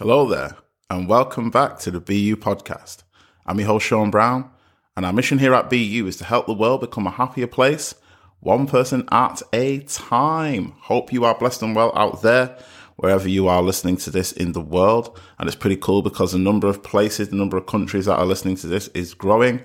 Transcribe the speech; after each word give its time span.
Hello 0.00 0.28
there, 0.28 0.56
and 0.90 1.08
welcome 1.08 1.50
back 1.50 1.78
to 1.78 1.90
the 1.92 2.00
BU 2.00 2.34
podcast. 2.38 3.04
I'm 3.46 3.60
your 3.60 3.68
host, 3.68 3.86
Sean 3.86 4.10
Brown, 4.10 4.50
and 4.96 5.06
our 5.06 5.12
mission 5.12 5.38
here 5.38 5.54
at 5.54 5.70
BU 5.70 6.04
is 6.08 6.16
to 6.16 6.24
help 6.24 6.46
the 6.46 6.52
world 6.52 6.80
become 6.80 7.06
a 7.06 7.12
happier 7.12 7.46
place, 7.46 7.94
one 8.40 8.66
person 8.66 9.08
at 9.12 9.40
a 9.52 9.78
time. 9.82 10.72
Hope 10.80 11.12
you 11.12 11.24
are 11.24 11.38
blessed 11.38 11.62
and 11.62 11.76
well 11.76 11.96
out 11.96 12.22
there, 12.22 12.58
wherever 12.96 13.28
you 13.28 13.46
are 13.46 13.62
listening 13.62 13.96
to 13.98 14.10
this 14.10 14.32
in 14.32 14.50
the 14.50 14.60
world. 14.60 15.16
And 15.38 15.46
it's 15.46 15.54
pretty 15.54 15.76
cool 15.76 16.02
because 16.02 16.32
the 16.32 16.38
number 16.38 16.66
of 16.66 16.82
places, 16.82 17.28
the 17.28 17.36
number 17.36 17.56
of 17.56 17.66
countries 17.66 18.06
that 18.06 18.18
are 18.18 18.26
listening 18.26 18.56
to 18.56 18.66
this 18.66 18.88
is 18.88 19.14
growing. 19.14 19.62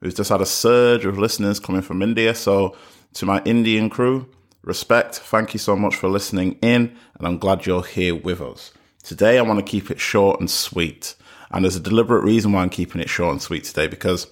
We've 0.00 0.14
just 0.14 0.30
had 0.30 0.40
a 0.40 0.46
surge 0.46 1.04
of 1.04 1.18
listeners 1.18 1.58
coming 1.58 1.82
from 1.82 2.02
India. 2.02 2.36
So, 2.36 2.76
to 3.14 3.26
my 3.26 3.42
Indian 3.44 3.90
crew, 3.90 4.28
respect. 4.62 5.16
Thank 5.16 5.54
you 5.54 5.58
so 5.58 5.74
much 5.74 5.96
for 5.96 6.08
listening 6.08 6.52
in, 6.62 6.96
and 7.16 7.26
I'm 7.26 7.38
glad 7.38 7.66
you're 7.66 7.82
here 7.82 8.14
with 8.14 8.40
us. 8.40 8.70
Today, 9.02 9.38
I 9.38 9.42
want 9.42 9.58
to 9.58 9.70
keep 9.70 9.90
it 9.90 9.98
short 9.98 10.38
and 10.38 10.48
sweet. 10.48 11.16
And 11.50 11.64
there's 11.64 11.76
a 11.76 11.80
deliberate 11.80 12.24
reason 12.24 12.52
why 12.52 12.62
I'm 12.62 12.70
keeping 12.70 13.00
it 13.00 13.10
short 13.10 13.32
and 13.32 13.42
sweet 13.42 13.64
today 13.64 13.88
because 13.88 14.26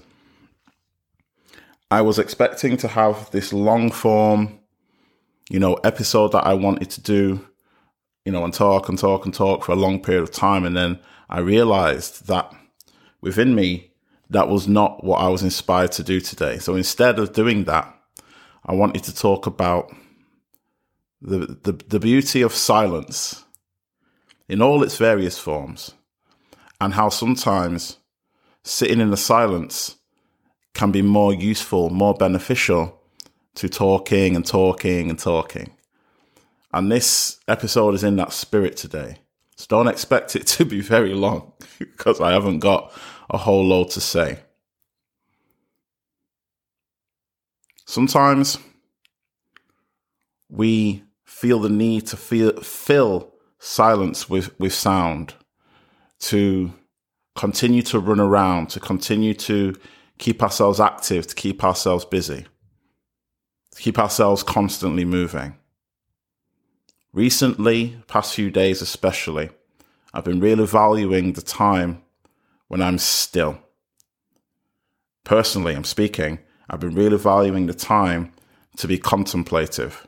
I 1.90 2.02
was 2.02 2.18
expecting 2.18 2.76
to 2.78 2.88
have 2.88 3.30
this 3.32 3.52
long 3.52 3.90
form, 3.90 4.60
you 5.50 5.58
know, 5.58 5.74
episode 5.74 6.32
that 6.32 6.46
I 6.46 6.54
wanted 6.54 6.88
to 6.90 7.00
do, 7.00 7.46
you 8.24 8.30
know, 8.30 8.44
and 8.44 8.54
talk 8.54 8.88
and 8.88 8.96
talk 8.96 9.24
and 9.24 9.34
talk 9.34 9.64
for 9.64 9.72
a 9.72 9.76
long 9.76 10.00
period 10.00 10.22
of 10.22 10.30
time. 10.30 10.64
And 10.64 10.76
then 10.76 11.00
I 11.28 11.40
realized 11.40 12.28
that 12.28 12.52
within 13.20 13.56
me, 13.56 13.92
that 14.30 14.48
was 14.48 14.68
not 14.68 15.02
what 15.02 15.20
I 15.20 15.28
was 15.28 15.42
inspired 15.42 15.90
to 15.92 16.04
do 16.04 16.20
today. 16.20 16.58
So 16.58 16.76
instead 16.76 17.18
of 17.18 17.32
doing 17.32 17.64
that, 17.64 17.92
I 18.64 18.74
wanted 18.74 19.02
to 19.04 19.14
talk 19.14 19.46
about 19.46 19.92
the, 21.20 21.58
the, 21.62 21.72
the 21.72 21.98
beauty 21.98 22.40
of 22.42 22.54
silence 22.54 23.44
in 24.50 24.60
all 24.60 24.82
its 24.82 24.96
various 24.96 25.38
forms, 25.38 25.94
and 26.80 26.94
how 26.94 27.08
sometimes 27.08 27.98
sitting 28.64 29.00
in 29.00 29.10
the 29.10 29.16
silence 29.16 29.96
can 30.74 30.90
be 30.90 31.02
more 31.02 31.32
useful, 31.32 31.88
more 31.88 32.14
beneficial 32.14 33.00
to 33.54 33.68
talking 33.68 34.34
and 34.34 34.44
talking 34.44 35.08
and 35.08 35.20
talking. 35.20 35.70
And 36.72 36.90
this 36.90 37.38
episode 37.46 37.94
is 37.94 38.02
in 38.02 38.16
that 38.16 38.32
spirit 38.32 38.76
today. 38.76 39.18
So 39.54 39.66
don't 39.68 39.86
expect 39.86 40.34
it 40.34 40.46
to 40.58 40.64
be 40.64 40.80
very 40.80 41.14
long 41.14 41.52
because 41.78 42.20
I 42.20 42.32
haven't 42.32 42.58
got 42.58 42.92
a 43.30 43.38
whole 43.38 43.64
load 43.64 43.90
to 43.90 44.00
say. 44.00 44.40
Sometimes 47.86 48.58
we 50.48 51.04
feel 51.24 51.60
the 51.60 51.68
need 51.68 52.08
to 52.08 52.16
feel, 52.16 52.60
fill 52.62 53.32
silence 53.60 54.28
with, 54.28 54.58
with 54.58 54.72
sound, 54.72 55.34
to 56.18 56.72
continue 57.36 57.82
to 57.82 57.98
run 58.00 58.18
around, 58.18 58.70
to 58.70 58.80
continue 58.80 59.34
to 59.34 59.74
keep 60.18 60.42
ourselves 60.42 60.80
active, 60.80 61.26
to 61.26 61.34
keep 61.34 61.62
ourselves 61.62 62.04
busy, 62.04 62.46
to 63.70 63.82
keep 63.82 63.98
ourselves 63.98 64.42
constantly 64.42 65.04
moving. 65.04 65.54
Recently, 67.12 68.02
past 68.06 68.34
few 68.34 68.50
days 68.50 68.82
especially, 68.82 69.50
I've 70.12 70.24
been 70.24 70.40
really 70.40 70.66
valuing 70.66 71.34
the 71.34 71.42
time 71.42 72.02
when 72.68 72.82
I'm 72.82 72.98
still. 72.98 73.58
Personally, 75.24 75.74
I'm 75.74 75.84
speaking, 75.84 76.38
I've 76.68 76.80
been 76.80 76.94
really 76.94 77.18
valuing 77.18 77.66
the 77.66 77.74
time 77.74 78.32
to 78.76 78.88
be 78.88 78.98
contemplative, 78.98 80.06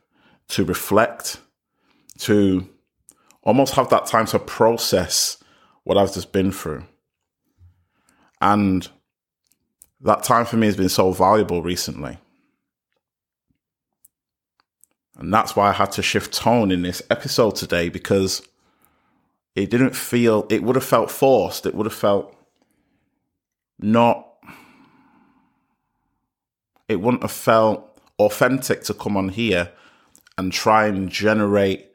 to 0.48 0.64
reflect, 0.64 1.38
to 2.18 2.68
almost 3.42 3.74
have 3.74 3.88
that 3.90 4.06
time 4.06 4.26
to 4.26 4.38
process 4.38 5.42
what 5.84 5.98
I've 5.98 6.14
just 6.14 6.32
been 6.32 6.52
through. 6.52 6.84
And 8.40 8.88
that 10.00 10.22
time 10.22 10.44
for 10.46 10.56
me 10.56 10.66
has 10.66 10.76
been 10.76 10.88
so 10.88 11.12
valuable 11.12 11.62
recently. 11.62 12.18
And 15.16 15.32
that's 15.32 15.54
why 15.54 15.68
I 15.68 15.72
had 15.72 15.92
to 15.92 16.02
shift 16.02 16.32
tone 16.32 16.72
in 16.72 16.82
this 16.82 17.02
episode 17.10 17.54
today 17.54 17.88
because 17.88 18.42
it 19.54 19.70
didn't 19.70 19.94
feel, 19.94 20.46
it 20.50 20.62
would 20.62 20.76
have 20.76 20.84
felt 20.84 21.10
forced. 21.10 21.66
It 21.66 21.74
would 21.74 21.86
have 21.86 21.94
felt 21.94 22.34
not, 23.78 24.26
it 26.88 27.00
wouldn't 27.00 27.22
have 27.22 27.32
felt 27.32 28.00
authentic 28.18 28.82
to 28.84 28.94
come 28.94 29.16
on 29.16 29.28
here 29.28 29.70
and 30.38 30.52
try 30.52 30.86
and 30.86 31.10
generate 31.10 31.91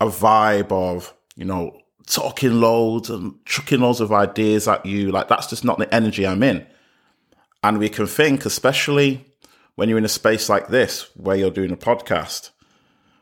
a 0.00 0.06
vibe 0.06 0.72
of, 0.72 1.14
you 1.36 1.44
know, 1.44 1.76
talking 2.06 2.60
loads 2.60 3.10
and 3.10 3.34
chucking 3.44 3.80
loads 3.80 4.00
of 4.00 4.12
ideas 4.12 4.68
at 4.68 4.86
you. 4.86 5.10
Like 5.10 5.28
that's 5.28 5.48
just 5.48 5.64
not 5.64 5.78
the 5.78 5.92
energy 5.94 6.26
I'm 6.26 6.42
in. 6.42 6.66
And 7.62 7.78
we 7.78 7.88
can 7.88 8.06
think, 8.06 8.46
especially 8.46 9.26
when 9.74 9.88
you're 9.88 9.98
in 9.98 10.04
a 10.04 10.08
space 10.08 10.48
like 10.48 10.68
this 10.68 11.10
where 11.14 11.36
you're 11.36 11.50
doing 11.50 11.72
a 11.72 11.76
podcast, 11.76 12.50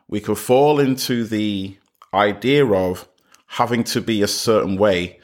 we 0.09 0.21
can 0.21 0.35
fall 0.35 0.79
into 0.79 1.25
the 1.25 1.77
idea 2.15 2.65
of 2.65 3.09
having 3.47 3.85
to 3.85 4.01
be 4.01 4.23
a 4.23 4.29
certain 4.29 4.77
way 4.77 5.21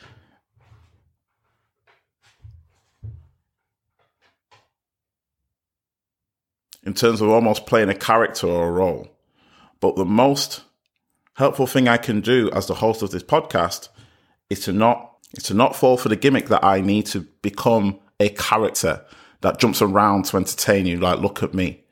in 6.85 6.95
terms 6.95 7.21
of 7.21 7.29
almost 7.29 7.67
playing 7.67 7.89
a 7.89 7.95
character 7.95 8.47
or 8.47 8.69
a 8.69 8.73
role. 8.73 9.09
But 9.81 9.97
the 9.97 10.05
most 10.05 10.62
helpful 11.34 11.66
thing 11.66 11.88
I 11.88 11.97
can 11.97 12.20
do 12.20 12.50
as 12.53 12.66
the 12.66 12.75
host 12.75 13.03
of 13.03 13.10
this 13.10 13.22
podcast 13.22 13.88
is 14.50 14.60
to 14.60 14.72
not 14.72 15.16
is 15.37 15.44
to 15.44 15.54
not 15.54 15.75
fall 15.75 15.97
for 15.97 16.09
the 16.09 16.16
gimmick 16.16 16.48
that 16.48 16.65
I 16.65 16.81
need 16.81 17.06
to 17.06 17.20
become 17.41 17.98
a 18.20 18.28
character 18.31 19.04
that 19.41 19.59
jumps 19.59 19.81
around 19.81 20.26
to 20.26 20.37
entertain 20.37 20.87
you. 20.87 20.98
Like, 20.98 21.20
look 21.20 21.43
at 21.43 21.54
me. 21.54 21.84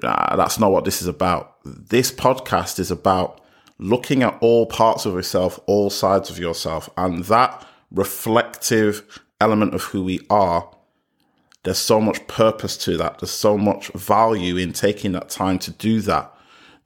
that's 0.00 0.58
not 0.58 0.70
what 0.70 0.84
this 0.84 1.02
is 1.02 1.08
about. 1.08 1.56
This 1.64 2.10
podcast 2.10 2.78
is 2.78 2.90
about 2.90 3.40
looking 3.78 4.22
at 4.22 4.38
all 4.40 4.66
parts 4.66 5.06
of 5.06 5.14
yourself, 5.14 5.58
all 5.66 5.90
sides 5.90 6.30
of 6.30 6.38
yourself, 6.38 6.88
and 6.96 7.24
that 7.24 7.66
reflective 7.90 9.20
element 9.40 9.74
of 9.74 9.82
who 9.82 10.02
we 10.04 10.20
are. 10.30 10.70
There's 11.64 11.78
so 11.78 12.00
much 12.00 12.26
purpose 12.26 12.76
to 12.78 12.96
that. 12.96 13.18
There's 13.18 13.30
so 13.30 13.58
much 13.58 13.88
value 13.92 14.56
in 14.56 14.72
taking 14.72 15.12
that 15.12 15.28
time 15.28 15.58
to 15.60 15.70
do 15.72 16.00
that, 16.02 16.32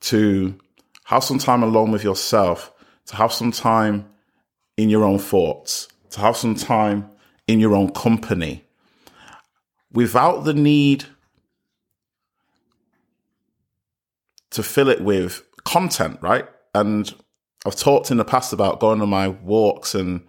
to 0.00 0.58
have 1.06 1.25
some 1.25 1.39
time 1.39 1.62
alone 1.62 1.91
with 1.91 2.05
yourself, 2.05 2.72
to 3.06 3.17
have 3.17 3.33
some 3.33 3.53
time 3.53 4.09
in 4.77 4.91
your 4.91 5.05
own 5.05 5.19
thoughts, 5.19 5.89
to 6.11 6.21
have 6.21 6.37
some 6.37 6.55
time 6.55 7.09
in 7.47 7.61
your 7.61 7.75
own 7.75 7.91
company 7.93 8.65
without 9.93 10.44
the 10.44 10.53
need 10.53 11.05
to 14.50 14.62
fill 14.62 14.89
it 14.89 15.00
with 15.00 15.43
content, 15.65 16.19
right? 16.21 16.47
And 16.75 17.12
I've 17.65 17.77
talked 17.77 18.11
in 18.11 18.19
the 18.19 18.25
past 18.25 18.53
about 18.53 18.81
going 18.81 19.00
on 19.00 19.09
my 19.09 19.28
walks 19.28 19.94
and 19.94 20.25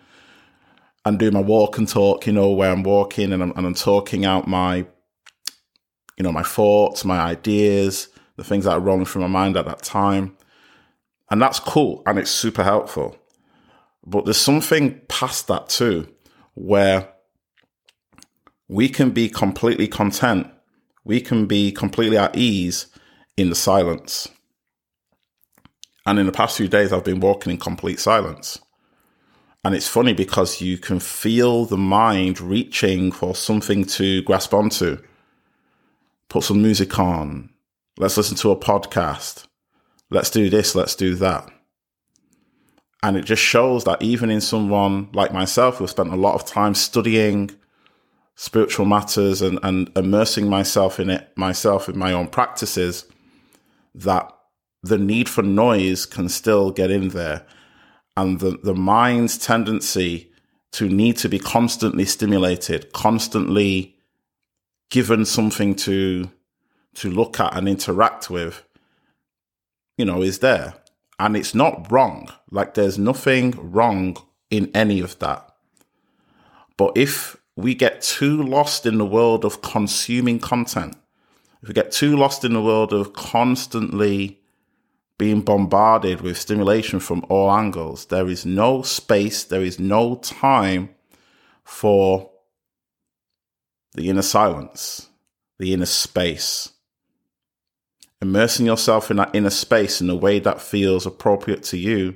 and 1.05 1.17
doing 1.17 1.33
my 1.33 1.41
walk 1.41 1.77
and 1.77 1.87
talk, 1.87 2.27
you 2.27 2.33
know, 2.33 2.51
where 2.51 2.71
I'm 2.71 2.83
walking 2.83 3.31
and 3.31 3.41
I'm, 3.41 3.51
and 3.55 3.65
I'm 3.65 3.73
talking 3.73 4.25
out 4.25 4.47
my, 4.47 4.85
you 6.17 6.23
know, 6.23 6.33
my 6.33 6.43
thoughts, 6.43 7.05
my 7.05 7.19
ideas, 7.19 8.09
the 8.35 8.43
things 8.43 8.65
that 8.65 8.71
are 8.71 8.79
rolling 8.79 9.05
through 9.05 9.21
my 9.21 9.27
mind 9.27 9.55
at 9.57 9.65
that 9.65 9.81
time. 9.81 10.36
And 11.29 11.41
that's 11.41 11.59
cool 11.59 12.03
and 12.05 12.17
it's 12.17 12.31
super 12.31 12.63
helpful. 12.63 13.17
But 14.05 14.25
there's 14.25 14.37
something 14.37 15.01
past 15.09 15.47
that 15.47 15.67
too, 15.67 16.07
where 16.53 17.09
we 18.69 18.89
can 18.89 19.11
be 19.11 19.29
completely 19.29 19.87
content. 19.87 20.47
We 21.03 21.19
can 21.21 21.45
be 21.45 21.71
completely 21.71 22.17
at 22.17 22.35
ease 22.37 22.87
in 23.35 23.49
the 23.49 23.55
silence. 23.55 24.29
And 26.05 26.19
in 26.19 26.25
the 26.25 26.31
past 26.31 26.55
few 26.55 26.69
days, 26.69 26.93
I've 26.93 27.03
been 27.03 27.19
walking 27.19 27.51
in 27.51 27.57
complete 27.57 27.99
silence. 27.99 28.59
And 29.65 29.75
it's 29.75 29.87
funny 29.89 30.13
because 30.13 30.61
you 30.61 30.77
can 30.77 31.01
feel 31.01 31.65
the 31.65 31.77
mind 31.77 32.39
reaching 32.39 33.11
for 33.11 33.35
something 33.35 33.83
to 33.85 34.21
grasp 34.21 34.53
onto. 34.53 34.99
Put 36.29 36.43
some 36.43 36.61
music 36.61 36.97
on. 36.97 37.49
Let's 37.97 38.15
listen 38.15 38.37
to 38.37 38.51
a 38.51 38.57
podcast 38.57 39.46
let's 40.09 40.29
do 40.29 40.49
this, 40.49 40.75
let's 40.75 40.95
do 40.95 41.15
that. 41.15 41.49
And 43.03 43.15
it 43.15 43.25
just 43.25 43.41
shows 43.41 43.83
that 43.83 44.01
even 44.01 44.29
in 44.29 44.41
someone 44.41 45.09
like 45.13 45.31
myself 45.31 45.77
who 45.77 45.87
spent 45.87 46.11
a 46.11 46.15
lot 46.15 46.35
of 46.35 46.45
time 46.45 46.73
studying 46.73 47.51
spiritual 48.35 48.85
matters 48.85 49.41
and, 49.41 49.59
and 49.63 49.91
immersing 49.95 50.49
myself 50.49 50.99
in 50.99 51.09
it 51.09 51.31
myself 51.35 51.89
in 51.89 51.97
my 51.97 52.11
own 52.11 52.27
practices, 52.27 53.05
that 53.93 54.31
the 54.83 54.97
need 54.97 55.29
for 55.29 55.43
noise 55.43 56.05
can 56.05 56.29
still 56.29 56.71
get 56.71 56.91
in 56.91 57.09
there. 57.09 57.45
And 58.15 58.39
the, 58.39 58.57
the 58.63 58.73
mind's 58.73 59.37
tendency 59.37 60.31
to 60.71 60.89
need 60.89 61.17
to 61.17 61.29
be 61.29 61.39
constantly 61.39 62.05
stimulated, 62.05 62.91
constantly 62.93 63.95
given 64.89 65.25
something 65.25 65.75
to 65.75 66.31
to 66.95 67.11
look 67.11 67.39
at 67.39 67.55
and 67.55 67.69
interact 67.69 68.29
with 68.29 68.63
you 69.97 70.05
know, 70.05 70.21
is 70.21 70.39
there. 70.39 70.75
And 71.19 71.35
it's 71.35 71.55
not 71.55 71.91
wrong. 71.91 72.31
Like 72.51 72.75
there's 72.75 72.97
nothing 72.97 73.51
wrong 73.57 74.17
in 74.49 74.71
any 74.73 74.99
of 74.99 75.17
that. 75.19 75.49
But 76.77 76.95
if 76.95 77.35
we 77.55 77.73
get 77.73 78.01
too 78.01 78.41
lost 78.43 78.85
in 78.85 78.99
the 78.99 79.05
world 79.05 79.43
of 79.43 79.61
consuming 79.61 80.39
content, 80.39 80.95
if 81.61 81.67
we 81.67 81.73
get 81.73 81.91
too 81.91 82.15
lost 82.15 82.45
in 82.45 82.53
the 82.53 82.61
world 82.61 82.93
of 82.93 83.13
constantly 83.13 84.39
being 85.17 85.41
bombarded 85.41 86.21
with 86.21 86.37
stimulation 86.37 86.99
from 86.99 87.25
all 87.29 87.51
angles, 87.51 88.05
there 88.05 88.27
is 88.27 88.45
no 88.45 88.83
space, 88.83 89.43
there 89.43 89.63
is 89.63 89.79
no 89.79 90.17
time 90.17 90.89
for 91.63 92.29
the 93.95 94.09
inner 94.09 94.21
silence, 94.21 95.09
the 95.57 95.73
inner 95.73 95.87
space. 95.87 96.69
Immersing 98.21 98.65
yourself 98.65 99.11
in 99.11 99.17
that 99.17 99.35
inner 99.35 99.49
space 99.49 100.01
in 100.01 100.09
a 100.09 100.15
way 100.15 100.39
that 100.39 100.61
feels 100.61 101.05
appropriate 101.05 101.63
to 101.63 101.77
you 101.77 102.15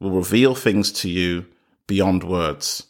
will 0.00 0.10
reveal 0.10 0.54
things 0.54 0.92
to 0.92 1.08
you 1.08 1.46
beyond 1.86 2.24
words 2.24 2.86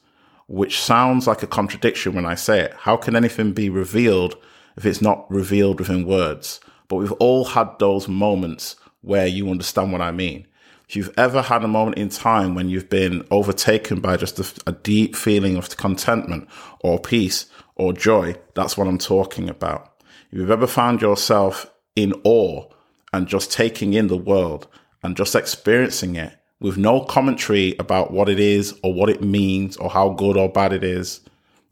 which 0.52 0.82
sounds 0.82 1.26
like 1.26 1.42
a 1.42 1.46
contradiction 1.46 2.12
when 2.12 2.26
I 2.26 2.34
say 2.34 2.60
it. 2.60 2.74
How 2.80 2.98
can 2.98 3.16
anything 3.16 3.52
be 3.52 3.70
revealed 3.70 4.36
if 4.76 4.84
it's 4.84 5.00
not 5.00 5.24
revealed 5.30 5.78
within 5.78 6.06
words? 6.06 6.60
But 6.88 6.96
we've 6.96 7.12
all 7.12 7.46
had 7.46 7.78
those 7.78 8.06
moments 8.06 8.76
where 9.00 9.26
you 9.26 9.50
understand 9.50 9.92
what 9.92 10.02
I 10.02 10.10
mean. 10.10 10.46
If 10.86 10.96
you've 10.96 11.14
ever 11.16 11.40
had 11.40 11.64
a 11.64 11.68
moment 11.68 11.96
in 11.96 12.10
time 12.10 12.54
when 12.54 12.68
you've 12.68 12.90
been 12.90 13.26
overtaken 13.30 14.00
by 14.00 14.18
just 14.18 14.38
a, 14.38 14.62
a 14.66 14.72
deep 14.72 15.16
feeling 15.16 15.56
of 15.56 15.74
contentment 15.78 16.46
or 16.80 16.98
peace 16.98 17.46
or 17.76 17.94
joy, 17.94 18.36
that's 18.54 18.76
what 18.76 18.86
I'm 18.86 18.98
talking 18.98 19.48
about. 19.48 19.90
If 20.30 20.38
you've 20.38 20.50
ever 20.50 20.66
found 20.66 21.00
yourself 21.00 21.71
in 21.96 22.14
awe 22.24 22.64
and 23.12 23.28
just 23.28 23.52
taking 23.52 23.94
in 23.94 24.08
the 24.08 24.16
world 24.16 24.68
and 25.02 25.16
just 25.16 25.34
experiencing 25.34 26.16
it 26.16 26.36
with 26.60 26.76
no 26.76 27.00
commentary 27.00 27.74
about 27.78 28.12
what 28.12 28.28
it 28.28 28.38
is 28.38 28.78
or 28.82 28.94
what 28.94 29.10
it 29.10 29.22
means 29.22 29.76
or 29.76 29.90
how 29.90 30.10
good 30.10 30.36
or 30.36 30.48
bad 30.48 30.72
it 30.72 30.84
is, 30.84 31.20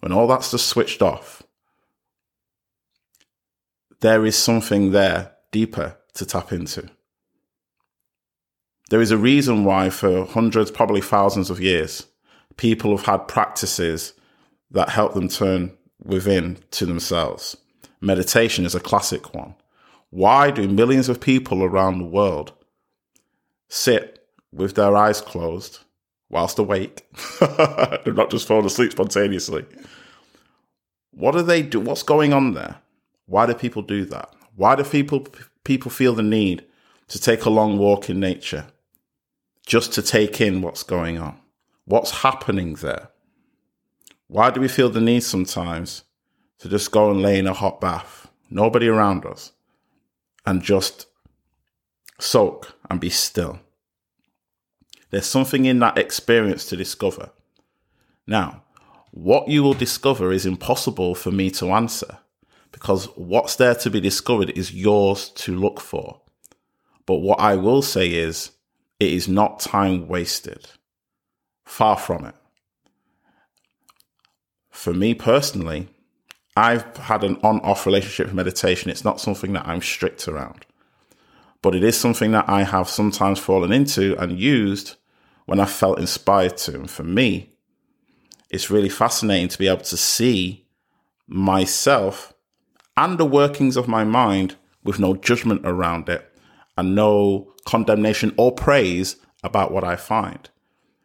when 0.00 0.12
all 0.12 0.26
that's 0.26 0.50
just 0.50 0.66
switched 0.66 1.00
off, 1.00 1.42
there 4.00 4.26
is 4.26 4.36
something 4.36 4.90
there 4.90 5.32
deeper 5.52 5.96
to 6.14 6.26
tap 6.26 6.52
into. 6.52 6.88
There 8.90 9.00
is 9.00 9.12
a 9.12 9.16
reason 9.16 9.64
why, 9.64 9.90
for 9.90 10.24
hundreds, 10.24 10.70
probably 10.70 11.00
thousands 11.00 11.50
of 11.50 11.60
years, 11.60 12.06
people 12.56 12.96
have 12.96 13.06
had 13.06 13.28
practices 13.28 14.14
that 14.72 14.88
help 14.88 15.14
them 15.14 15.28
turn 15.28 15.76
within 16.02 16.58
to 16.72 16.86
themselves. 16.86 17.56
Meditation 18.00 18.64
is 18.64 18.74
a 18.74 18.80
classic 18.80 19.34
one. 19.34 19.54
Why 20.10 20.50
do 20.50 20.68
millions 20.68 21.08
of 21.08 21.20
people 21.20 21.62
around 21.62 21.98
the 21.98 22.04
world 22.04 22.52
sit 23.68 24.26
with 24.52 24.74
their 24.74 24.96
eyes 24.96 25.20
closed 25.20 25.80
whilst 26.28 26.58
awake. 26.58 27.06
They're 27.40 28.14
not 28.14 28.30
just 28.30 28.46
falling 28.46 28.66
asleep 28.66 28.92
spontaneously. 28.92 29.64
What 31.12 31.32
do 31.32 31.42
they 31.42 31.62
do? 31.62 31.80
What's 31.80 32.02
going 32.02 32.32
on 32.32 32.54
there? 32.54 32.76
Why 33.26 33.46
do 33.46 33.54
people 33.54 33.82
do 33.82 34.04
that? 34.06 34.32
Why 34.56 34.76
do 34.76 34.84
people 34.84 35.26
people 35.64 35.90
feel 35.90 36.14
the 36.14 36.22
need 36.22 36.64
to 37.08 37.20
take 37.20 37.44
a 37.44 37.50
long 37.50 37.78
walk 37.78 38.08
in 38.08 38.20
nature 38.20 38.66
just 39.66 39.92
to 39.94 40.02
take 40.02 40.40
in 40.40 40.62
what's 40.62 40.82
going 40.82 41.18
on? 41.18 41.38
What's 41.84 42.22
happening 42.22 42.74
there? 42.74 43.10
Why 44.28 44.50
do 44.50 44.60
we 44.60 44.68
feel 44.68 44.90
the 44.90 45.00
need 45.00 45.22
sometimes 45.22 46.04
to 46.58 46.68
just 46.68 46.90
go 46.92 47.10
and 47.10 47.22
lay 47.22 47.38
in 47.38 47.46
a 47.46 47.54
hot 47.54 47.80
bath, 47.80 48.30
nobody 48.48 48.86
around 48.86 49.24
us, 49.24 49.52
and 50.46 50.62
just 50.62 51.06
soak 52.18 52.74
and 52.90 53.00
be 53.00 53.10
still? 53.10 53.60
There's 55.10 55.26
something 55.26 55.64
in 55.64 55.78
that 55.80 55.98
experience 55.98 56.64
to 56.66 56.76
discover. 56.76 57.30
Now, 58.26 58.62
what 59.10 59.48
you 59.48 59.62
will 59.62 59.74
discover 59.74 60.32
is 60.32 60.46
impossible 60.46 61.14
for 61.14 61.32
me 61.32 61.50
to 61.52 61.72
answer 61.72 62.18
because 62.72 63.06
what's 63.16 63.56
there 63.56 63.74
to 63.74 63.90
be 63.90 64.00
discovered 64.00 64.50
is 64.50 64.72
yours 64.72 65.30
to 65.30 65.56
look 65.56 65.80
for. 65.80 66.20
But 67.06 67.16
what 67.16 67.40
I 67.40 67.56
will 67.56 67.82
say 67.82 68.12
is, 68.12 68.52
it 69.00 69.12
is 69.12 69.28
not 69.28 69.58
time 69.58 70.06
wasted. 70.06 70.68
Far 71.64 71.96
from 71.96 72.26
it. 72.26 72.34
For 74.70 74.94
me 74.94 75.14
personally, 75.14 75.88
I've 76.56 76.96
had 76.96 77.24
an 77.24 77.36
on 77.42 77.60
off 77.60 77.86
relationship 77.86 78.26
with 78.26 78.34
meditation. 78.34 78.90
It's 78.90 79.04
not 79.04 79.20
something 79.20 79.52
that 79.52 79.66
I'm 79.66 79.82
strict 79.82 80.26
around, 80.28 80.66
but 81.62 81.74
it 81.74 81.84
is 81.84 81.98
something 81.98 82.32
that 82.32 82.48
I 82.48 82.64
have 82.64 82.88
sometimes 82.88 83.38
fallen 83.38 83.72
into 83.72 84.16
and 84.18 84.38
used 84.38 84.96
when 85.46 85.60
I 85.60 85.66
felt 85.66 85.98
inspired 85.98 86.56
to. 86.58 86.74
And 86.74 86.90
for 86.90 87.04
me, 87.04 87.54
it's 88.50 88.70
really 88.70 88.88
fascinating 88.88 89.48
to 89.48 89.58
be 89.58 89.68
able 89.68 89.82
to 89.82 89.96
see 89.96 90.66
myself 91.26 92.34
and 92.96 93.16
the 93.16 93.24
workings 93.24 93.76
of 93.76 93.88
my 93.88 94.04
mind 94.04 94.56
with 94.82 94.98
no 94.98 95.14
judgment 95.14 95.62
around 95.64 96.08
it 96.08 96.26
and 96.76 96.94
no 96.94 97.52
condemnation 97.64 98.34
or 98.36 98.52
praise 98.52 99.16
about 99.42 99.72
what 99.72 99.84
I 99.84 99.96
find. 99.96 100.48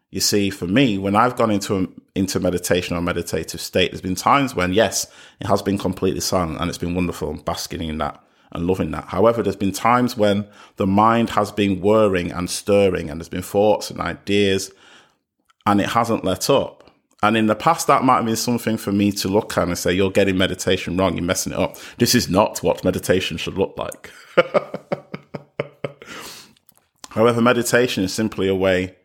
You 0.09 0.19
see, 0.19 0.49
for 0.49 0.65
me, 0.67 0.97
when 0.97 1.15
I've 1.15 1.35
gone 1.35 1.51
into 1.51 1.93
into 2.15 2.39
meditation 2.39 2.95
or 2.95 3.01
meditative 3.01 3.59
state, 3.59 3.91
there's 3.91 4.01
been 4.01 4.15
times 4.15 4.55
when, 4.55 4.73
yes, 4.73 5.05
it 5.39 5.47
has 5.47 5.61
been 5.61 5.77
completely 5.77 6.21
silent 6.21 6.59
and 6.59 6.69
it's 6.69 6.77
been 6.77 6.95
wonderful 6.95 7.29
and 7.29 7.43
basking 7.43 7.81
in 7.81 7.97
that 7.97 8.23
and 8.53 8.65
loving 8.65 8.91
that. 8.91 9.05
However, 9.05 9.43
there's 9.43 9.55
been 9.55 9.73
times 9.73 10.15
when 10.15 10.47
the 10.77 10.87
mind 10.87 11.31
has 11.31 11.51
been 11.51 11.81
whirring 11.81 12.31
and 12.31 12.49
stirring 12.49 13.09
and 13.09 13.19
there's 13.19 13.29
been 13.29 13.41
thoughts 13.41 13.89
and 13.89 13.99
ideas 13.99 14.71
and 15.65 15.81
it 15.81 15.89
hasn't 15.89 16.23
let 16.23 16.49
up. 16.49 16.83
And 17.21 17.35
in 17.35 17.47
the 17.47 17.55
past, 17.55 17.87
that 17.87 18.03
might 18.03 18.17
have 18.17 18.25
been 18.25 18.35
something 18.35 18.77
for 18.77 18.91
me 18.91 19.11
to 19.13 19.27
look 19.27 19.57
at 19.57 19.67
and 19.67 19.77
say, 19.77 19.91
you're 19.91 20.11
getting 20.11 20.37
meditation 20.37 20.95
wrong. 20.95 21.15
You're 21.15 21.23
messing 21.23 21.53
it 21.53 21.59
up. 21.59 21.77
This 21.97 22.13
is 22.13 22.29
not 22.29 22.59
what 22.59 22.83
meditation 22.83 23.37
should 23.37 23.57
look 23.57 23.75
like. 23.77 24.11
However, 27.09 27.41
meditation 27.41 28.03
is 28.03 28.13
simply 28.13 28.47
a 28.47 28.55
way 28.55 28.95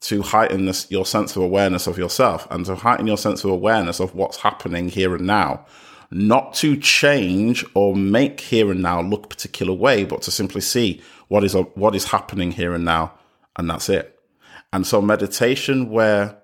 to 0.00 0.22
heighten 0.22 0.66
this, 0.66 0.90
your 0.90 1.04
sense 1.04 1.34
of 1.36 1.42
awareness 1.42 1.86
of 1.86 1.98
yourself 1.98 2.46
and 2.50 2.64
to 2.66 2.74
heighten 2.76 3.06
your 3.06 3.18
sense 3.18 3.44
of 3.44 3.50
awareness 3.50 4.00
of 4.00 4.14
what's 4.14 4.38
happening 4.38 4.88
here 4.88 5.14
and 5.14 5.26
now 5.26 5.64
not 6.10 6.54
to 6.54 6.76
change 6.76 7.64
or 7.74 7.94
make 7.94 8.40
here 8.40 8.70
and 8.70 8.82
now 8.82 9.00
look 9.00 9.26
a 9.26 9.28
particular 9.28 9.72
way, 9.72 10.04
but 10.04 10.22
to 10.22 10.30
simply 10.30 10.60
see 10.60 11.02
what 11.28 11.44
is 11.44 11.54
what 11.74 11.94
is 11.94 12.06
happening 12.06 12.52
here 12.52 12.74
and 12.74 12.84
now, 12.84 13.12
and 13.56 13.68
that's 13.68 13.88
it. 13.88 14.18
And 14.72 14.86
so 14.86 15.02
meditation 15.02 15.90
where 15.90 16.38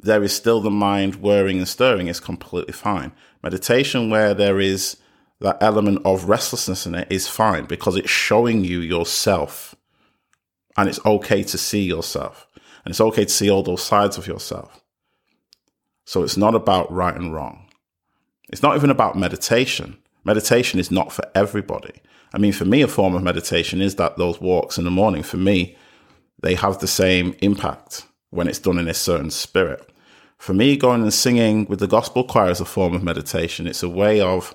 there 0.00 0.22
is 0.22 0.34
still 0.34 0.60
the 0.60 0.70
mind 0.70 1.16
whirring 1.16 1.58
and 1.58 1.68
stirring 1.68 2.08
is 2.08 2.20
completely 2.20 2.72
fine. 2.72 3.12
Meditation 3.42 4.10
where 4.10 4.34
there 4.34 4.58
is 4.58 4.96
that 5.40 5.58
element 5.60 6.00
of 6.04 6.28
restlessness 6.28 6.86
in 6.86 6.94
it 6.94 7.08
is 7.10 7.28
fine 7.28 7.64
because 7.64 7.96
it's 7.96 8.10
showing 8.10 8.64
you 8.64 8.80
yourself. 8.80 9.74
And 10.76 10.88
it's 10.88 11.04
okay 11.04 11.42
to 11.42 11.58
see 11.58 11.82
yourself. 11.82 12.46
And 12.84 12.92
it's 12.92 13.00
okay 13.00 13.24
to 13.24 13.30
see 13.30 13.50
all 13.50 13.62
those 13.62 13.82
sides 13.82 14.18
of 14.18 14.26
yourself. 14.26 14.82
So 16.06 16.22
it's 16.22 16.36
not 16.36 16.54
about 16.54 16.90
right 16.92 17.14
and 17.14 17.32
wrong. 17.32 17.68
It's 18.48 18.62
not 18.62 18.76
even 18.76 18.90
about 18.90 19.16
meditation. 19.16 19.98
Meditation 20.24 20.80
is 20.80 20.90
not 20.90 21.12
for 21.12 21.24
everybody. 21.34 22.00
I 22.32 22.38
mean, 22.38 22.52
for 22.52 22.64
me, 22.64 22.82
a 22.82 22.88
form 22.88 23.14
of 23.14 23.22
meditation 23.22 23.80
is 23.80 23.96
that 23.96 24.16
those 24.16 24.40
walks 24.40 24.78
in 24.78 24.84
the 24.84 24.90
morning, 24.90 25.22
for 25.22 25.36
me, 25.36 25.76
they 26.42 26.54
have 26.54 26.78
the 26.78 26.86
same 26.86 27.36
impact 27.40 28.06
when 28.30 28.48
it's 28.48 28.58
done 28.58 28.78
in 28.78 28.88
a 28.88 28.94
certain 28.94 29.30
spirit. 29.30 29.90
For 30.38 30.54
me, 30.54 30.76
going 30.76 31.02
and 31.02 31.12
singing 31.12 31.66
with 31.66 31.80
the 31.80 31.86
gospel 31.86 32.24
choir 32.24 32.50
is 32.50 32.60
a 32.60 32.64
form 32.64 32.94
of 32.94 33.02
meditation. 33.02 33.66
It's 33.66 33.82
a 33.82 33.88
way 33.88 34.20
of 34.20 34.54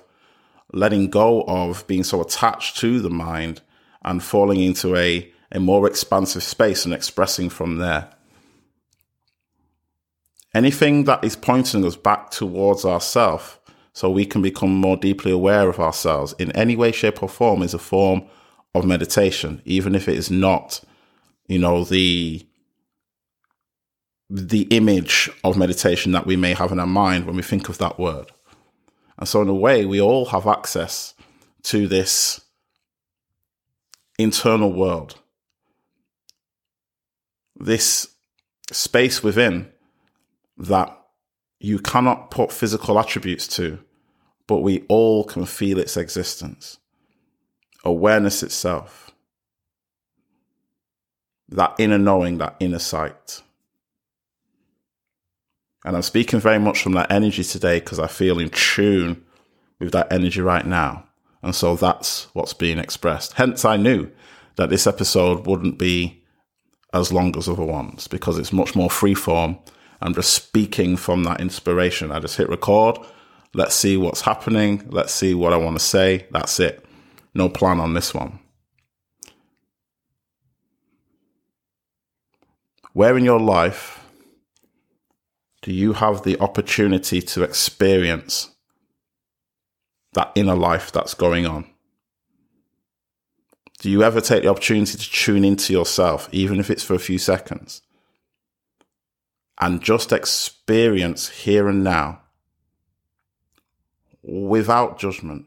letting 0.72 1.10
go 1.10 1.42
of 1.42 1.86
being 1.86 2.02
so 2.02 2.20
attached 2.20 2.76
to 2.78 3.00
the 3.00 3.10
mind 3.10 3.62
and 4.02 4.22
falling 4.22 4.60
into 4.60 4.96
a, 4.96 5.32
a 5.52 5.60
more 5.60 5.86
expansive 5.86 6.42
space 6.42 6.84
and 6.84 6.92
expressing 6.92 7.48
from 7.48 7.76
there. 7.76 8.10
Anything 10.56 11.04
that 11.04 11.22
is 11.22 11.36
pointing 11.36 11.84
us 11.84 11.96
back 11.96 12.30
towards 12.30 12.86
ourself 12.86 13.60
so 13.92 14.08
we 14.08 14.24
can 14.24 14.40
become 14.40 14.74
more 14.74 14.96
deeply 14.96 15.30
aware 15.30 15.68
of 15.68 15.78
ourselves 15.78 16.34
in 16.38 16.50
any 16.52 16.74
way, 16.74 16.92
shape, 16.92 17.22
or 17.22 17.28
form 17.28 17.62
is 17.62 17.74
a 17.74 17.78
form 17.78 18.22
of 18.74 18.86
meditation, 18.86 19.60
even 19.66 19.94
if 19.94 20.08
it 20.08 20.16
is 20.16 20.30
not, 20.30 20.80
you 21.46 21.58
know, 21.58 21.84
the 21.84 22.46
the 24.30 24.62
image 24.70 25.28
of 25.44 25.58
meditation 25.58 26.12
that 26.12 26.24
we 26.24 26.36
may 26.36 26.54
have 26.54 26.72
in 26.72 26.80
our 26.80 26.86
mind 26.86 27.26
when 27.26 27.36
we 27.36 27.42
think 27.42 27.68
of 27.68 27.76
that 27.76 27.98
word. 27.98 28.32
And 29.18 29.28
so, 29.28 29.42
in 29.42 29.48
a 29.50 29.54
way, 29.54 29.84
we 29.84 30.00
all 30.00 30.24
have 30.24 30.46
access 30.46 31.12
to 31.64 31.86
this 31.86 32.40
internal 34.18 34.72
world, 34.72 35.20
this 37.54 38.08
space 38.72 39.22
within 39.22 39.70
that 40.58 40.96
you 41.58 41.78
cannot 41.78 42.30
put 42.30 42.52
physical 42.52 42.98
attributes 42.98 43.46
to, 43.48 43.78
but 44.46 44.58
we 44.58 44.84
all 44.88 45.24
can 45.24 45.46
feel 45.46 45.78
its 45.78 45.96
existence. 45.96 46.78
Awareness 47.84 48.42
itself. 48.42 49.10
That 51.48 51.74
inner 51.78 51.98
knowing, 51.98 52.38
that 52.38 52.56
inner 52.60 52.78
sight. 52.78 53.42
And 55.84 55.94
I'm 55.94 56.02
speaking 56.02 56.40
very 56.40 56.58
much 56.58 56.82
from 56.82 56.92
that 56.92 57.12
energy 57.12 57.44
today 57.44 57.78
because 57.78 58.00
I 58.00 58.08
feel 58.08 58.40
in 58.40 58.50
tune 58.50 59.24
with 59.78 59.92
that 59.92 60.12
energy 60.12 60.40
right 60.40 60.66
now. 60.66 61.06
And 61.42 61.54
so 61.54 61.76
that's 61.76 62.24
what's 62.34 62.54
being 62.54 62.78
expressed. 62.78 63.34
Hence, 63.34 63.64
I 63.64 63.76
knew 63.76 64.10
that 64.56 64.68
this 64.68 64.86
episode 64.86 65.46
wouldn't 65.46 65.78
be 65.78 66.24
as 66.92 67.12
long 67.12 67.36
as 67.36 67.48
other 67.48 67.64
ones 67.64 68.08
because 68.08 68.36
it's 68.38 68.52
much 68.52 68.74
more 68.74 68.88
freeform. 68.88 69.58
I'm 70.00 70.14
just 70.14 70.32
speaking 70.32 70.96
from 70.96 71.24
that 71.24 71.40
inspiration. 71.40 72.12
I 72.12 72.20
just 72.20 72.36
hit 72.36 72.48
record. 72.48 72.98
Let's 73.54 73.74
see 73.74 73.96
what's 73.96 74.20
happening. 74.20 74.86
Let's 74.90 75.12
see 75.12 75.34
what 75.34 75.52
I 75.52 75.56
want 75.56 75.78
to 75.78 75.84
say. 75.84 76.26
That's 76.30 76.60
it. 76.60 76.84
No 77.34 77.48
plan 77.48 77.80
on 77.80 77.94
this 77.94 78.12
one. 78.12 78.38
Where 82.92 83.16
in 83.16 83.24
your 83.24 83.40
life 83.40 84.04
do 85.62 85.72
you 85.72 85.94
have 85.94 86.22
the 86.22 86.38
opportunity 86.40 87.20
to 87.20 87.42
experience 87.42 88.50
that 90.14 90.32
inner 90.34 90.54
life 90.54 90.92
that's 90.92 91.14
going 91.14 91.46
on? 91.46 91.66
Do 93.80 93.90
you 93.90 94.02
ever 94.02 94.20
take 94.20 94.42
the 94.42 94.48
opportunity 94.48 94.96
to 94.96 95.10
tune 95.10 95.44
into 95.44 95.72
yourself, 95.72 96.28
even 96.32 96.58
if 96.58 96.70
it's 96.70 96.82
for 96.82 96.94
a 96.94 96.98
few 96.98 97.18
seconds, 97.18 97.82
and 99.60 99.82
just 99.82 100.12
experience 100.12 101.28
here 101.28 101.68
and 101.68 101.82
now 101.82 102.20
without 104.22 104.98
judgment, 104.98 105.46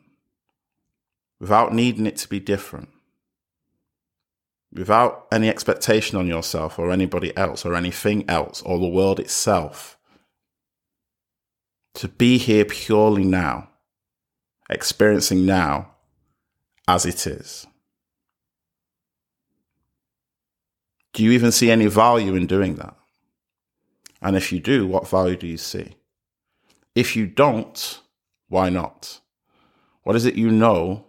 without 1.39 1.73
needing 1.73 2.05
it 2.05 2.17
to 2.17 2.27
be 2.27 2.39
different, 2.39 2.89
without 4.73 5.27
any 5.31 5.49
expectation 5.49 6.17
on 6.17 6.27
yourself 6.27 6.79
or 6.79 6.91
anybody 6.91 7.35
else 7.35 7.65
or 7.65 7.75
anything 7.75 8.27
else 8.29 8.61
or 8.61 8.79
the 8.79 8.87
world 8.87 9.19
itself? 9.19 9.97
to 11.99 12.07
be 12.07 12.37
here 12.37 12.65
purely 12.65 13.23
now, 13.23 13.69
experiencing 14.69 15.45
now 15.45 15.91
as 16.87 17.05
it 17.05 17.27
is. 17.27 17.67
Do 21.11 21.23
you 21.23 21.31
even 21.31 21.51
see 21.51 21.69
any 21.69 21.87
value 21.87 22.35
in 22.35 22.47
doing 22.47 22.75
that? 22.75 22.95
And 24.21 24.35
if 24.35 24.51
you 24.51 24.59
do, 24.59 24.87
what 24.87 25.07
value 25.07 25.35
do 25.35 25.47
you 25.47 25.57
see? 25.57 25.95
If 26.95 27.15
you 27.15 27.27
don't, 27.27 27.99
why 28.47 28.69
not? 28.69 29.19
What 30.03 30.15
is 30.15 30.25
it 30.25 30.35
you 30.35 30.51
know 30.51 31.05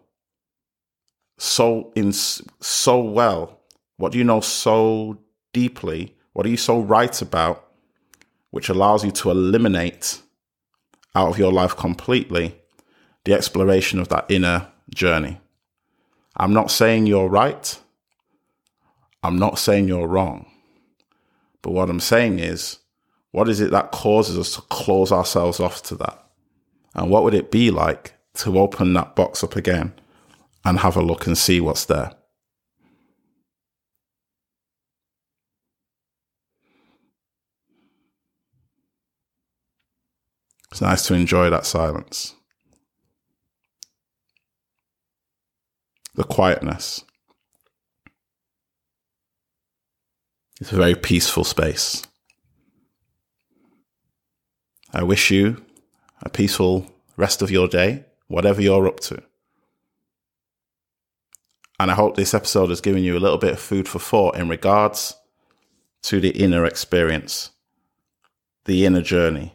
so 1.39 1.93
in 1.97 2.13
so 2.13 3.01
well? 3.01 3.61
What 3.97 4.13
do 4.13 4.19
you 4.19 4.25
know 4.25 4.41
so 4.41 5.19
deeply? 5.53 6.15
What 6.33 6.47
are 6.47 6.51
you 6.51 6.57
so 6.57 6.81
right 6.81 7.21
about 7.21 7.71
which 8.51 8.69
allows 8.69 9.05
you 9.05 9.11
to 9.13 9.31
eliminate 9.31 10.21
out 11.15 11.29
of 11.29 11.39
your 11.39 11.53
life 11.53 11.77
completely 11.77 12.57
the 13.25 13.33
exploration 13.33 13.99
of 13.99 14.09
that 14.09 14.27
inner 14.29 14.69
journey. 14.95 15.41
I'm 16.37 16.53
not 16.53 16.71
saying 16.71 17.07
you're 17.07 17.29
right. 17.29 17.79
I'm 19.23 19.39
not 19.39 19.59
saying 19.59 19.89
you're 19.89 20.07
wrong. 20.07 20.51
But 21.63 21.73
what 21.73 21.91
I'm 21.91 22.01
saying 22.01 22.39
is, 22.39 22.79
what 23.33 23.49
is 23.49 23.61
it 23.61 23.71
that 23.71 23.93
causes 23.93 24.39
us 24.39 24.55
to 24.57 24.63
close 24.63 25.13
ourselves 25.13 25.61
off 25.61 25.83
to 25.85 25.95
that? 25.97 26.27
And 26.95 27.11
what 27.11 27.23
would 27.23 27.35
it 27.35 27.51
be 27.51 27.71
like 27.71 28.15
to 28.35 28.59
open 28.59 28.93
that 28.95 29.15
box 29.15 29.45
up 29.45 29.57
again 29.57 29.93
and 30.65 30.81
have 30.81 30.97
a 30.97 31.03
look 31.03 31.27
and 31.27 31.39
see 31.39 31.61
what's 31.61 31.85
there? 31.85 32.13
It's 40.71 40.81
nice 40.81 41.07
to 41.07 41.15
enjoy 41.15 41.51
that 41.51 41.67
silence. 41.67 42.35
The 46.15 46.25
quietness. 46.25 47.05
It's 50.61 50.73
a 50.73 50.77
very 50.77 50.95
peaceful 50.95 51.45
space. 51.45 52.07
I 54.93 55.03
wish 55.03 55.31
you 55.31 55.65
a 56.23 56.29
peaceful 56.29 56.87
rest 57.17 57.43
of 57.43 57.51
your 57.51 57.69
day, 57.69 58.05
whatever 58.29 58.61
you're 58.61 58.89
up 58.89 59.01
to. 59.01 59.23
And 61.79 61.91
I 61.91 61.95
hope 61.95 62.17
this 62.17 62.35
episode 62.35 62.71
has 62.71 62.81
given 62.81 63.03
you 63.03 63.17
a 63.17 63.21
little 63.21 63.39
bit 63.39 63.53
of 63.53 63.61
food 63.61 63.89
for 63.89 63.99
thought 63.99 64.37
in 64.37 64.49
regards 64.49 65.17
to 66.03 66.21
the 66.21 66.31
inner 66.31 66.67
experience, 66.67 67.51
the 68.65 68.85
inner 68.85 69.03
journey 69.03 69.55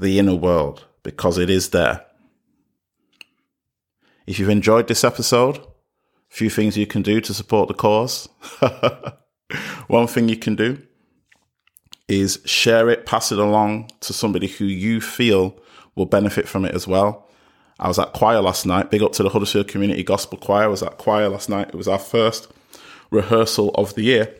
the 0.00 0.18
inner 0.18 0.34
world 0.34 0.86
because 1.02 1.38
it 1.38 1.50
is 1.50 1.70
there. 1.70 2.04
If 4.26 4.38
you've 4.38 4.48
enjoyed 4.48 4.88
this 4.88 5.04
episode, 5.04 5.58
a 5.58 5.64
few 6.28 6.50
things 6.50 6.76
you 6.76 6.86
can 6.86 7.02
do 7.02 7.20
to 7.20 7.34
support 7.34 7.68
the 7.68 7.74
cause. 7.74 8.28
One 9.88 10.06
thing 10.06 10.28
you 10.28 10.36
can 10.36 10.54
do 10.54 10.82
is 12.10 12.40
share 12.44 12.90
it, 12.90 13.06
pass 13.06 13.32
it 13.32 13.38
along 13.38 13.90
to 14.00 14.12
somebody 14.12 14.48
who 14.48 14.64
you 14.64 15.00
feel 15.00 15.56
will 15.94 16.06
benefit 16.06 16.48
from 16.48 16.64
it 16.64 16.74
as 16.74 16.86
well. 16.86 17.28
I 17.78 17.88
was 17.88 17.98
at 17.98 18.12
choir 18.12 18.40
last 18.42 18.66
night. 18.66 18.90
Big 18.90 19.02
up 19.02 19.12
to 19.12 19.22
the 19.22 19.30
Huddersfield 19.30 19.68
Community 19.68 20.02
Gospel 20.02 20.36
Choir. 20.36 20.64
I 20.64 20.68
was 20.68 20.82
at 20.82 20.98
choir 20.98 21.28
last 21.28 21.48
night. 21.48 21.68
It 21.68 21.76
was 21.76 21.88
our 21.88 21.98
first 21.98 22.52
rehearsal 23.10 23.70
of 23.76 23.94
the 23.94 24.02
year. 24.02 24.34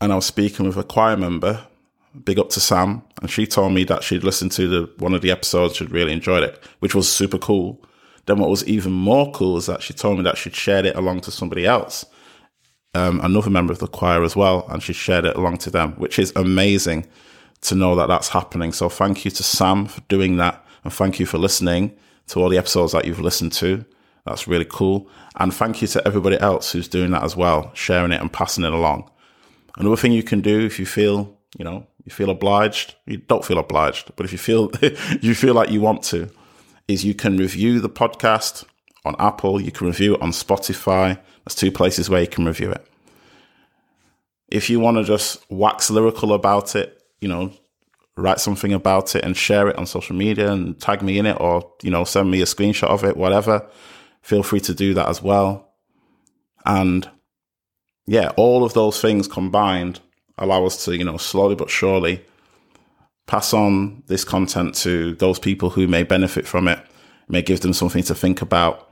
And 0.00 0.12
I 0.12 0.16
was 0.16 0.26
speaking 0.26 0.66
with 0.66 0.76
a 0.76 0.84
choir 0.84 1.16
member 1.16 1.66
big 2.24 2.38
up 2.38 2.50
to 2.50 2.60
Sam, 2.60 3.02
and 3.20 3.30
she 3.30 3.46
told 3.46 3.72
me 3.72 3.84
that 3.84 4.02
she'd 4.02 4.24
listened 4.24 4.52
to 4.52 4.68
the 4.68 4.90
one 4.98 5.14
of 5.14 5.22
the 5.22 5.30
episodes, 5.30 5.76
she'd 5.76 5.90
really 5.90 6.12
enjoyed 6.12 6.42
it, 6.42 6.62
which 6.78 6.94
was 6.94 7.08
super 7.10 7.38
cool. 7.38 7.82
Then 8.26 8.38
what 8.38 8.50
was 8.50 8.64
even 8.66 8.92
more 8.92 9.30
cool 9.32 9.56
is 9.56 9.66
that 9.66 9.82
she 9.82 9.92
told 9.92 10.18
me 10.18 10.24
that 10.24 10.38
she'd 10.38 10.56
shared 10.56 10.86
it 10.86 10.96
along 10.96 11.20
to 11.22 11.30
somebody 11.30 11.66
else, 11.66 12.04
um, 12.96 13.20
another 13.22 13.50
member 13.50 13.72
of 13.72 13.78
the 13.78 13.86
choir 13.86 14.24
as 14.24 14.34
well, 14.34 14.66
and 14.70 14.82
she 14.82 14.92
shared 14.92 15.26
it 15.26 15.36
along 15.36 15.58
to 15.58 15.70
them, 15.70 15.92
which 15.92 16.18
is 16.18 16.32
amazing 16.34 17.06
to 17.60 17.74
know 17.74 17.94
that 17.94 18.06
that's 18.08 18.28
happening. 18.28 18.72
So 18.72 18.88
thank 18.88 19.24
you 19.24 19.30
to 19.32 19.42
Sam 19.42 19.86
for 19.86 20.00
doing 20.02 20.38
that, 20.38 20.64
and 20.82 20.92
thank 20.92 21.20
you 21.20 21.26
for 21.26 21.38
listening 21.38 21.94
to 22.28 22.40
all 22.40 22.48
the 22.48 22.58
episodes 22.58 22.92
that 22.92 23.04
you've 23.04 23.20
listened 23.20 23.52
to. 23.54 23.84
That's 24.24 24.48
really 24.48 24.64
cool. 24.64 25.08
And 25.36 25.52
thank 25.52 25.82
you 25.82 25.88
to 25.88 26.06
everybody 26.06 26.38
else 26.40 26.72
who's 26.72 26.88
doing 26.88 27.10
that 27.10 27.22
as 27.22 27.36
well, 27.36 27.70
sharing 27.74 28.12
it 28.12 28.20
and 28.20 28.32
passing 28.32 28.64
it 28.64 28.72
along. 28.72 29.10
Another 29.76 29.96
thing 29.96 30.12
you 30.12 30.22
can 30.22 30.40
do 30.40 30.64
if 30.64 30.80
you 30.80 30.86
feel, 30.86 31.36
you 31.58 31.64
know, 31.64 31.86
you 32.04 32.10
feel 32.10 32.30
obliged, 32.30 32.94
you 33.04 33.18
don't 33.18 33.44
feel 33.44 33.58
obliged, 33.58 34.10
but 34.16 34.24
if 34.24 34.32
you 34.32 34.38
feel 34.38 34.70
you 35.20 35.34
feel 35.34 35.54
like 35.54 35.70
you 35.70 35.80
want 35.80 36.02
to, 36.04 36.30
is 36.88 37.04
you 37.04 37.14
can 37.14 37.36
review 37.36 37.78
the 37.80 37.90
podcast 37.90 38.64
on 39.04 39.14
Apple, 39.18 39.60
you 39.60 39.70
can 39.70 39.86
review 39.86 40.14
it 40.14 40.22
on 40.22 40.30
Spotify. 40.30 41.18
There's 41.46 41.54
two 41.54 41.70
places 41.70 42.10
where 42.10 42.20
you 42.20 42.26
can 42.26 42.44
review 42.44 42.72
it. 42.72 42.86
If 44.48 44.68
you 44.68 44.80
want 44.80 44.96
to 44.96 45.04
just 45.04 45.48
wax 45.50 45.90
lyrical 45.90 46.32
about 46.32 46.74
it, 46.74 47.00
you 47.20 47.28
know, 47.28 47.52
write 48.16 48.40
something 48.40 48.72
about 48.72 49.14
it 49.14 49.24
and 49.24 49.36
share 49.36 49.68
it 49.68 49.76
on 49.76 49.86
social 49.86 50.16
media 50.16 50.50
and 50.50 50.78
tag 50.80 51.02
me 51.02 51.18
in 51.18 51.26
it 51.26 51.36
or, 51.40 51.70
you 51.82 51.90
know, 51.90 52.04
send 52.04 52.30
me 52.30 52.40
a 52.42 52.46
screenshot 52.46 52.88
of 52.88 53.04
it, 53.04 53.16
whatever, 53.16 53.66
feel 54.22 54.42
free 54.42 54.60
to 54.60 54.74
do 54.74 54.94
that 54.94 55.08
as 55.08 55.22
well. 55.22 55.72
And 56.64 57.08
yeah, 58.06 58.30
all 58.36 58.64
of 58.64 58.74
those 58.74 59.00
things 59.00 59.28
combined 59.28 60.00
allow 60.38 60.64
us 60.64 60.84
to, 60.84 60.96
you 60.96 61.04
know, 61.04 61.16
slowly 61.16 61.54
but 61.54 61.70
surely 61.70 62.24
pass 63.26 63.52
on 63.52 64.02
this 64.06 64.24
content 64.24 64.74
to 64.76 65.14
those 65.16 65.38
people 65.38 65.70
who 65.70 65.86
may 65.86 66.02
benefit 66.02 66.46
from 66.46 66.68
it, 66.68 66.78
may 67.28 67.42
give 67.42 67.60
them 67.60 67.72
something 67.72 68.02
to 68.04 68.14
think 68.14 68.40
about, 68.40 68.85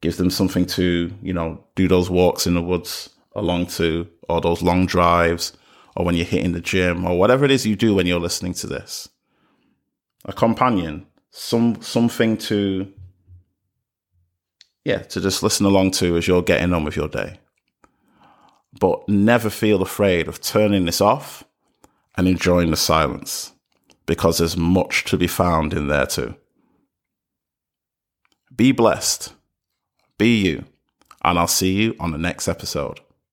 give 0.00 0.16
them 0.16 0.30
something 0.30 0.66
to, 0.66 1.12
you 1.22 1.32
know, 1.32 1.64
do 1.74 1.88
those 1.88 2.10
walks 2.10 2.46
in 2.46 2.54
the 2.54 2.62
woods 2.62 3.10
along 3.34 3.66
to, 3.66 4.08
or 4.28 4.40
those 4.40 4.62
long 4.62 4.86
drives, 4.86 5.52
or 5.96 6.04
when 6.04 6.14
you're 6.14 6.24
hitting 6.24 6.52
the 6.52 6.60
gym, 6.60 7.04
or 7.04 7.18
whatever 7.18 7.44
it 7.44 7.50
is 7.50 7.66
you 7.66 7.76
do 7.76 7.94
when 7.94 8.06
you're 8.06 8.20
listening 8.20 8.54
to 8.54 8.66
this. 8.66 9.08
A 10.24 10.32
companion, 10.32 11.06
some 11.30 11.80
something 11.80 12.36
to 12.38 12.92
yeah, 14.84 14.98
to 14.98 15.20
just 15.20 15.42
listen 15.42 15.66
along 15.66 15.90
to 15.92 16.16
as 16.16 16.26
you're 16.26 16.42
getting 16.42 16.72
on 16.72 16.84
with 16.84 16.96
your 16.96 17.08
day 17.08 17.38
but 18.78 19.08
never 19.08 19.50
feel 19.50 19.82
afraid 19.82 20.28
of 20.28 20.40
turning 20.40 20.84
this 20.84 21.00
off 21.00 21.44
and 22.16 22.28
enjoying 22.28 22.70
the 22.70 22.76
silence 22.76 23.52
because 24.06 24.38
there's 24.38 24.56
much 24.56 25.04
to 25.04 25.16
be 25.16 25.26
found 25.26 25.72
in 25.72 25.88
there 25.88 26.06
too. 26.06 26.34
Be 28.54 28.72
blessed, 28.72 29.32
be 30.20 30.36
you, 30.36 30.66
and 31.24 31.38
I'll 31.38 31.48
see 31.48 31.72
you 31.72 31.96
on 31.98 32.12
the 32.12 32.18
next 32.18 32.46
episode. 32.46 33.00